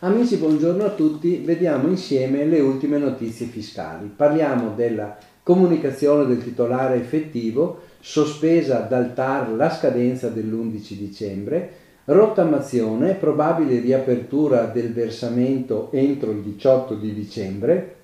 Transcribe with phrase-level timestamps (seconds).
[0.00, 1.38] Amici, buongiorno a tutti.
[1.42, 4.12] Vediamo insieme le ultime notizie fiscali.
[4.14, 11.72] Parliamo della comunicazione del titolare effettivo, sospesa dal TAR la scadenza dell'11 dicembre,
[12.04, 17.94] rottamazione, probabile riapertura del versamento entro il 18 di dicembre,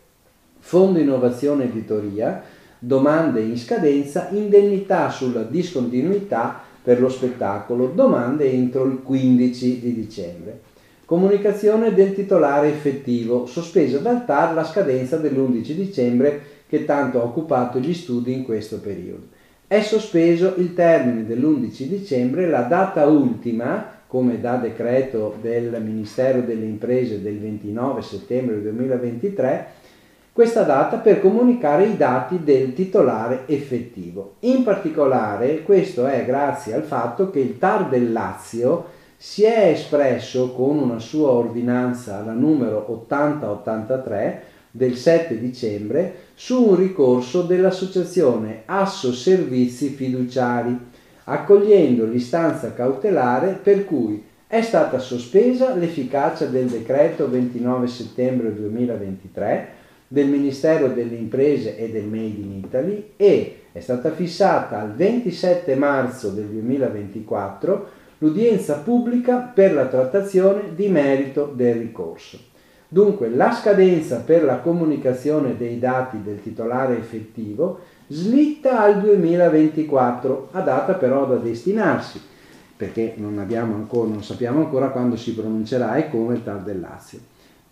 [0.58, 2.42] fondo innovazione editoria,
[2.86, 10.60] domande in scadenza, indennità sulla discontinuità per lo spettacolo, domande entro il 15 di dicembre.
[11.06, 17.78] Comunicazione del titolare effettivo, sospesa dal TAR la scadenza dell'11 dicembre che tanto ha occupato
[17.78, 19.28] gli studi in questo periodo.
[19.66, 26.66] È sospeso il termine dell'11 dicembre, la data ultima, come da decreto del Ministero delle
[26.66, 29.66] Imprese del 29 settembre 2023,
[30.34, 34.34] questa data per comunicare i dati del titolare effettivo.
[34.40, 40.50] In particolare questo è grazie al fatto che il TAR del Lazio si è espresso
[40.50, 49.12] con una sua ordinanza, la numero 8083 del 7 dicembre, su un ricorso dell'associazione Asso
[49.12, 50.76] Servizi Fiduciari,
[51.26, 60.26] accogliendo l'istanza cautelare per cui è stata sospesa l'efficacia del decreto 29 settembre 2023 del
[60.28, 66.30] Ministero delle Imprese e del Made in Italy e è stata fissata al 27 marzo
[66.30, 72.38] del 2024 l'udienza pubblica per la trattazione di merito del ricorso.
[72.86, 80.60] Dunque la scadenza per la comunicazione dei dati del titolare effettivo slitta al 2024, a
[80.60, 82.20] data però da destinarsi,
[82.76, 87.18] perché non, ancora, non sappiamo ancora quando si pronuncerà e come il TAR del Lazio.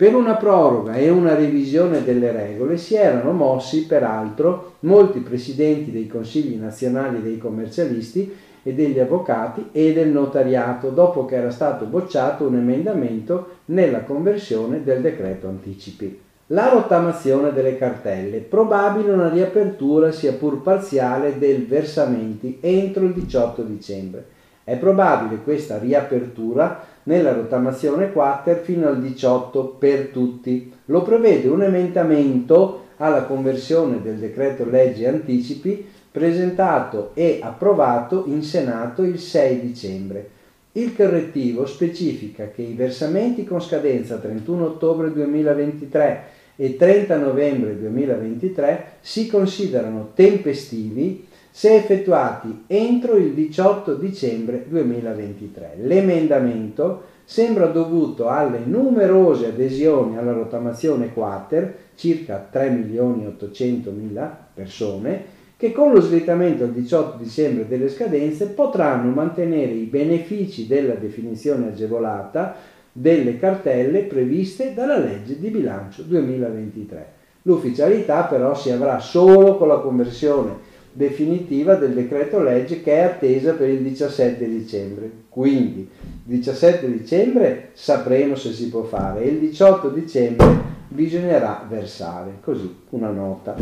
[0.03, 6.09] Per una proroga e una revisione delle regole si erano mossi, peraltro, molti presidenti dei
[6.09, 12.49] consigli nazionali dei commercialisti e degli avvocati e del notariato dopo che era stato bocciato
[12.49, 16.21] un emendamento nella conversione del decreto anticipi.
[16.47, 23.63] La rottamazione delle cartelle, probabile una riapertura sia pur parziale del versamenti entro il 18
[23.63, 24.25] dicembre.
[24.65, 30.73] È probabile questa riapertura nella rottamazione quater fino al 18 per tutti.
[30.87, 39.03] Lo prevede un emendamento alla conversione del decreto legge anticipi presentato e approvato in Senato
[39.03, 40.29] il 6 dicembre.
[40.73, 46.25] Il correttivo specifica che i versamenti con scadenza 31 ottobre 2023
[46.57, 55.75] e 30 novembre 2023 si considerano tempestivi se effettuati entro il 18 dicembre 2023.
[55.83, 65.41] L'emendamento sembra dovuto alle numerose adesioni alla rottamazione quater, circa 3 milioni 800 mila persone,
[65.59, 71.69] che con lo slittamento al 18 dicembre delle scadenze potranno mantenere i benefici della definizione
[71.69, 72.57] agevolata
[72.91, 77.21] delle cartelle previste dalla legge di bilancio 2023.
[77.43, 83.55] L'ufficialità però si avrà solo con la conversione definitiva del decreto legge che è attesa
[83.55, 85.11] per il 17 dicembre.
[85.29, 92.37] Quindi il 17 dicembre sapremo se si può fare e il 18 dicembre bisognerà versare.
[92.43, 93.57] Così una nota.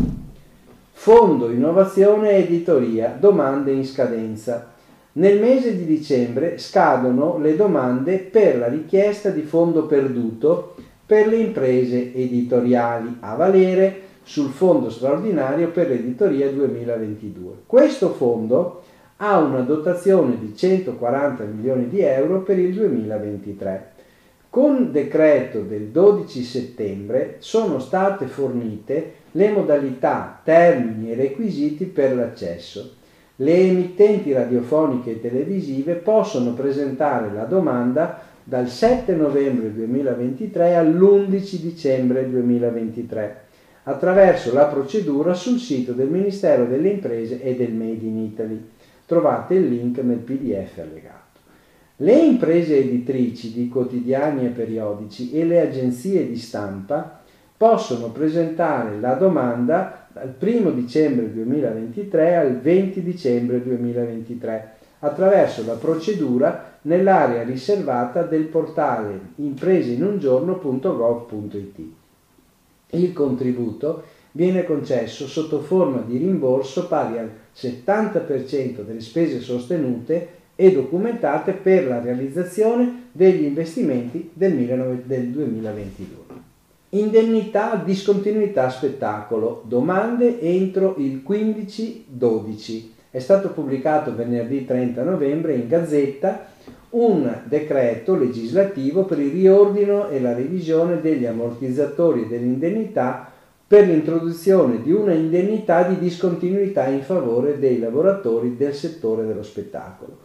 [0.92, 4.72] Fondo Innovazione Editoria, domande in scadenza.
[5.12, 10.74] Nel mese di dicembre scadono le domande per la richiesta di fondo perduto
[11.06, 17.62] per le imprese editoriali a valere sul Fondo straordinario per l'editoria 2022.
[17.66, 18.82] Questo fondo
[19.16, 23.90] ha una dotazione di 140 milioni di euro per il 2023.
[24.48, 32.98] Con decreto del 12 settembre sono state fornite le modalità, termini e requisiti per l'accesso.
[33.34, 42.30] Le emittenti radiofoniche e televisive possono presentare la domanda dal 7 novembre 2023 all'11 dicembre
[42.30, 43.48] 2023
[43.84, 48.68] attraverso la procedura sul sito del Ministero delle Imprese e del Made in Italy.
[49.06, 51.18] Trovate il link nel PDF allegato.
[51.96, 57.20] Le imprese editrici di quotidiani e periodici e le agenzie di stampa
[57.56, 66.78] possono presentare la domanda dal 1 dicembre 2023 al 20 dicembre 2023 attraverso la procedura
[66.82, 71.80] nell'area riservata del portale impreseinungiorno.gov.it.
[72.90, 74.02] Il contributo
[74.32, 81.86] viene concesso sotto forma di rimborso pari al 70% delle spese sostenute e documentate per
[81.86, 84.54] la realizzazione degli investimenti del
[85.28, 86.48] 2022.
[86.90, 89.62] Indennità discontinuità spettacolo.
[89.64, 92.88] Domande entro il 15-12.
[93.10, 96.46] è stato pubblicato venerdì 30 novembre in Gazzetta
[96.90, 103.30] un decreto legislativo per il riordino e la revisione degli ammortizzatori e dell'indennità
[103.66, 110.18] per l'introduzione di una indennità di discontinuità in favore dei lavoratori del settore dello spettacolo.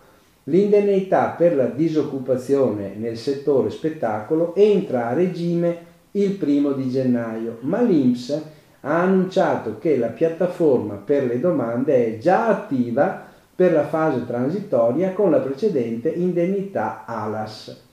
[0.46, 7.82] L'indennità per la disoccupazione nel settore spettacolo entra a regime il primo di gennaio, ma
[7.82, 8.42] l'INPS
[8.82, 13.26] ha annunciato che la piattaforma per le domande è già attiva
[13.56, 17.84] per la fase transitoria con la precedente indennità ALAS.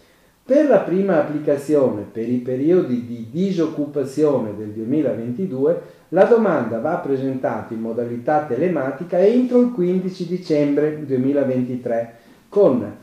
[0.45, 7.73] Per la prima applicazione per i periodi di disoccupazione del 2022 la domanda va presentata
[7.73, 12.15] in modalità telematica entro il 15 dicembre 2023
[12.49, 12.97] con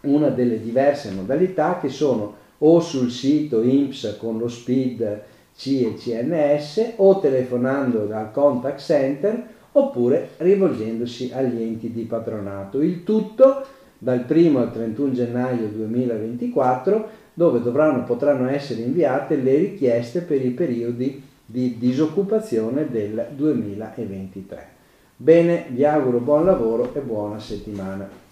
[0.00, 5.20] una delle diverse modalità che sono o sul sito INPS con lo SPID
[5.54, 12.80] C e CNS o telefonando dal contact center oppure rivolgendosi agli enti di patronato.
[12.80, 13.64] Il tutto
[13.98, 20.50] dal 1 al 31 gennaio 2024 dove dovranno, potranno essere inviate le richieste per i
[20.50, 24.68] periodi di disoccupazione del 2023.
[25.16, 28.25] Bene, vi auguro buon lavoro e buona settimana.